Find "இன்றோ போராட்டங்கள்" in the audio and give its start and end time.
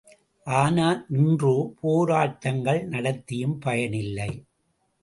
1.09-2.81